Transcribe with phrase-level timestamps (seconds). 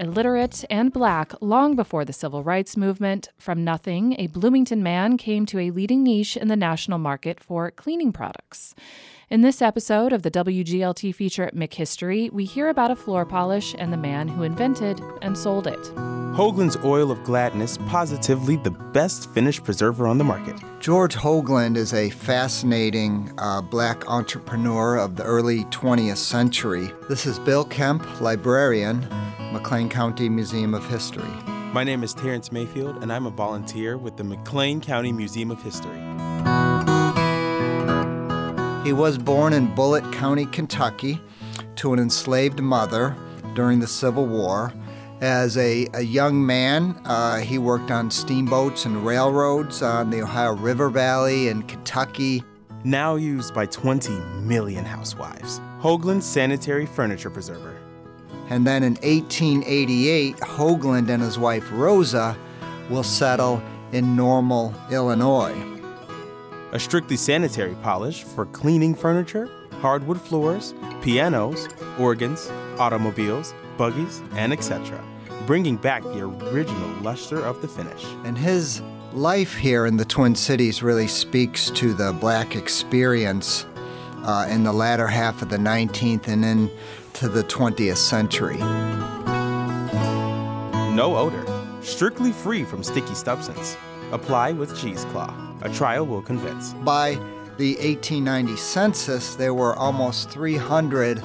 [0.00, 3.28] illiterate, and black long before the civil rights movement.
[3.38, 7.70] From nothing, a Bloomington man came to a leading niche in the national market for
[7.70, 8.74] cleaning products.
[9.28, 13.76] In this episode of the WGLT feature at McHistory, we hear about a floor polish
[13.78, 15.80] and the man who invented and sold it.
[16.34, 20.56] Hoagland's Oil of Gladness, positively the best finish preserver on the market.
[20.80, 26.90] George Hoagland is a fascinating uh, black entrepreneur of the early 20th century.
[27.08, 29.06] This is Bill Kemp, librarian,
[29.52, 31.28] McLean County Museum of History.
[31.72, 35.60] My name is Terrence Mayfield, and I'm a volunteer with the McLean County Museum of
[35.60, 35.96] History.
[38.84, 41.20] He was born in Bullitt County, Kentucky,
[41.76, 43.16] to an enslaved mother
[43.54, 44.72] during the Civil War.
[45.20, 50.54] As a, a young man, uh, he worked on steamboats and railroads on the Ohio
[50.54, 52.44] River Valley in Kentucky.
[52.84, 55.60] Now used by 20 million housewives.
[55.80, 57.89] Hoagland's sanitary furniture preserver.
[58.50, 62.36] And then in 1888, Hoagland and his wife Rosa
[62.88, 65.70] will settle in Normal, Illinois
[66.72, 69.48] a strictly sanitary polish for cleaning furniture,
[69.80, 75.02] hardwood floors, pianos, organs, automobiles, buggies, and etc.,
[75.46, 78.04] bringing back the original luster of the finish.
[78.24, 83.66] And his life here in the Twin Cities really speaks to the black experience
[84.24, 86.44] uh, in the latter half of the 19th and
[87.10, 88.58] into the 20th century.
[90.94, 91.44] No odor,
[91.82, 93.76] strictly free from sticky substance.
[94.12, 95.34] Apply with cheesecloth.
[95.62, 96.72] A trial will convince.
[96.74, 97.14] By
[97.56, 101.20] the 1890 census, there were almost 300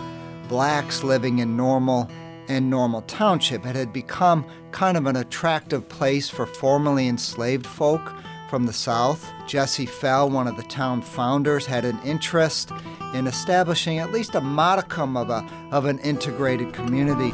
[0.47, 2.09] blacks living in Normal
[2.47, 3.63] and Normal Township.
[3.65, 8.11] It had become kind of an attractive place for formerly enslaved folk
[8.49, 9.31] from the South.
[9.47, 12.71] Jesse Fell, one of the town founders, had an interest
[13.13, 17.33] in establishing at least a modicum of, a, of an integrated community.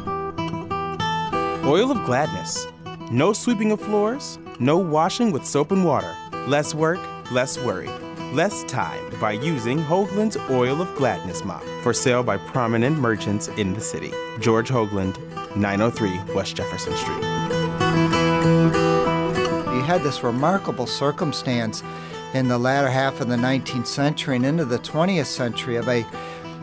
[1.64, 2.66] Oil of Gladness.
[3.10, 6.14] No sweeping of floors, no washing with soap and water.
[6.46, 7.88] Less work, less worry.
[8.32, 13.74] Less time by using Hoagland's Oil of Gladness mop for sale by prominent merchants in
[13.74, 14.12] the city.
[14.40, 15.18] George Hoagland,
[15.56, 18.81] 903 West Jefferson Street.
[19.92, 21.82] Had this remarkable circumstance
[22.32, 26.06] in the latter half of the 19th century and into the 20th century of a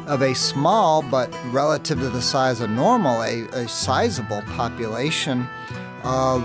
[0.07, 5.47] of a small but relative to the size of normal, a, a sizable population
[6.03, 6.41] of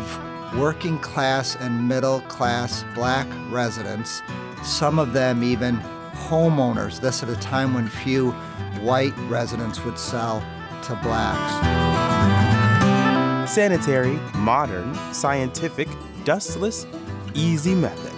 [0.58, 4.20] working class and middle class black residents,
[4.62, 5.78] some of them even
[6.28, 8.32] homeowners, this at a time when few
[8.82, 10.40] white residents would sell
[10.82, 11.64] to blacks.
[13.50, 15.88] Sanitary, modern, scientific,
[16.24, 16.86] dustless,
[17.34, 18.12] easy method.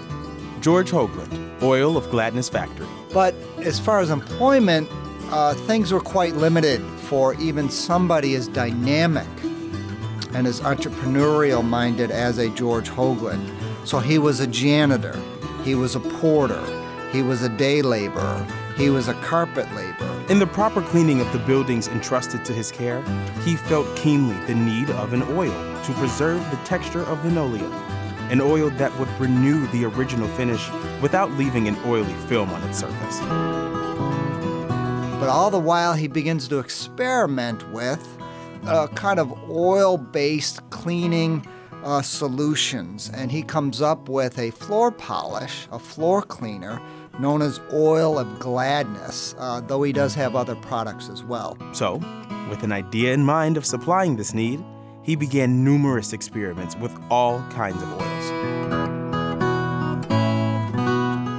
[0.62, 2.86] George Hoagland, Oil of Gladness Factory.
[3.12, 4.88] But as far as employment,
[5.30, 9.26] uh, things were quite limited for even somebody as dynamic
[10.34, 13.48] and as entrepreneurial minded as a George Hoagland.
[13.84, 15.18] So he was a janitor,
[15.64, 16.62] he was a porter,
[17.12, 18.46] he was a day laborer,
[18.76, 20.24] he was a carpet laborer.
[20.28, 23.02] In the proper cleaning of the buildings entrusted to his care,
[23.44, 27.72] he felt keenly the need of an oil to preserve the texture of linoleum,
[28.30, 30.68] an oil that would renew the original finish
[31.00, 33.20] without leaving an oily film on its surface.
[35.20, 38.06] But all the while, he begins to experiment with
[38.66, 41.46] a kind of oil based cleaning
[41.84, 43.10] uh, solutions.
[43.14, 46.80] And he comes up with a floor polish, a floor cleaner
[47.18, 51.56] known as Oil of Gladness, uh, though he does have other products as well.
[51.72, 51.96] So,
[52.50, 54.62] with an idea in mind of supplying this need,
[55.06, 58.26] he began numerous experiments with all kinds of oils.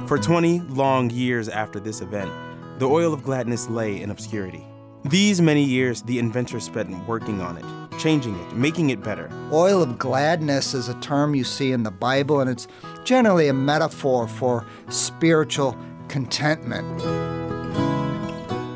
[0.08, 2.32] For 20 long years after this event,
[2.78, 4.64] the Oil of Gladness lay in obscurity.
[5.04, 9.30] These many years, the inventor spent working on it, changing it, making it better.
[9.52, 12.68] Oil of gladness is a term you see in the Bible, and it's
[13.04, 15.76] generally a metaphor for spiritual
[16.08, 16.86] contentment.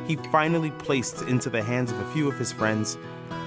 [0.07, 2.99] He finally placed into the hands of a few of his friends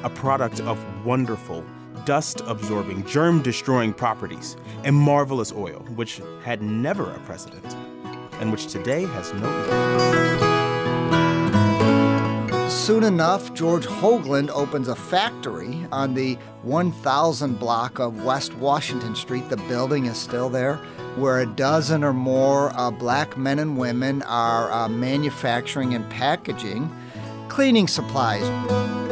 [0.05, 1.65] a product of wonderful,
[2.05, 7.75] dust absorbing, germ destroying properties, a marvelous oil which had never a precedent,
[8.39, 10.45] and which today has no equal.
[12.69, 19.49] Soon enough, George Hoagland opens a factory on the 1000 block of West Washington Street.
[19.49, 20.75] The building is still there,
[21.15, 26.95] where a dozen or more uh, black men and women are uh, manufacturing and packaging
[27.47, 29.04] cleaning supplies.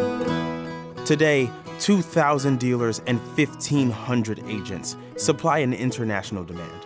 [1.06, 6.86] Today, 2,000 dealers and 1,500 agents supply an international demand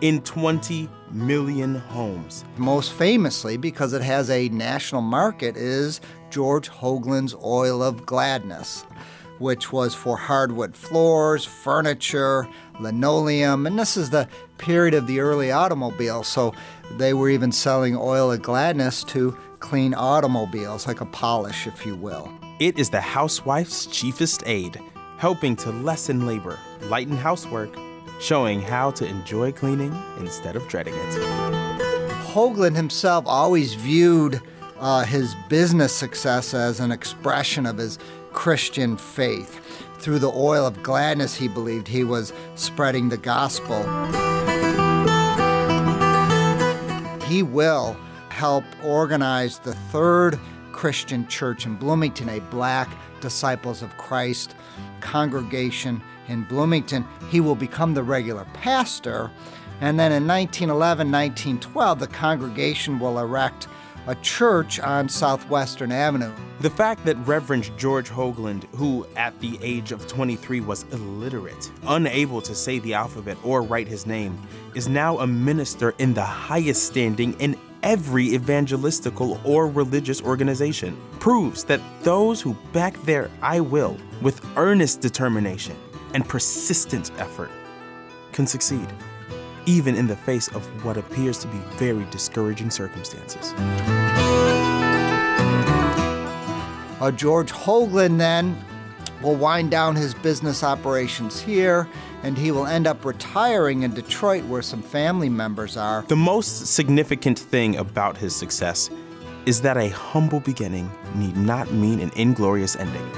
[0.00, 2.42] in 20 million homes.
[2.56, 8.86] Most famously, because it has a national market, is George Hoagland's Oil of Gladness.
[9.38, 12.46] which was for hardwood floors, furniture,
[12.78, 14.28] linoleum, and this is the
[14.58, 16.52] period of the early automobile, so
[16.98, 21.96] they were even selling oil of gladness to clean automobiles, like a polish, if you
[21.96, 22.30] will.
[22.60, 24.78] It is the housewife's chiefest aid,
[25.16, 26.58] helping to lessen labor,
[26.90, 27.74] lighten housework,
[28.20, 31.22] showing how to enjoy cleaning instead of dreading it.
[32.34, 34.42] Hoagland himself always viewed
[34.78, 37.98] uh, his business success as an expression of his
[38.34, 39.58] Christian faith.
[39.98, 43.84] Through the oil of gladness, he believed he was spreading the gospel.
[47.24, 47.96] He will
[48.28, 50.38] help organize the third
[50.80, 52.88] Christian church in Bloomington, a black
[53.20, 54.54] Disciples of Christ
[55.00, 57.04] congregation in Bloomington.
[57.28, 59.30] He will become the regular pastor.
[59.82, 63.68] And then in 1911, 1912, the congregation will erect
[64.06, 66.32] a church on Southwestern Avenue.
[66.60, 72.40] The fact that Reverend George Hoagland, who at the age of 23 was illiterate, unable
[72.40, 74.40] to say the alphabet or write his name,
[74.74, 81.64] is now a minister in the highest standing in every evangelistical or religious organization, proves
[81.64, 85.76] that those who back their I will with earnest determination
[86.14, 87.50] and persistent effort
[88.32, 88.88] can succeed
[89.66, 93.52] even in the face of what appears to be very discouraging circumstances.
[97.00, 98.56] Uh, George Hoagland then
[99.22, 101.88] will wind down his business operations here
[102.22, 106.02] and he will end up retiring in Detroit where some family members are.
[106.08, 108.90] The most significant thing about his success
[109.46, 113.10] is that a humble beginning need not mean an inglorious ending.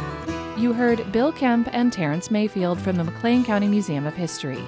[0.56, 4.62] You heard Bill Kemp and Terrence Mayfield from the McLean County Museum of History.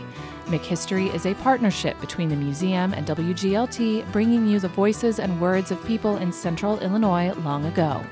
[0.47, 5.71] McHistory is a partnership between the museum and WGLT, bringing you the voices and words
[5.71, 8.05] of people in central Illinois long ago.